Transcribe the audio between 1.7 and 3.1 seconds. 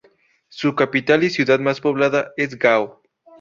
poblada es Gao.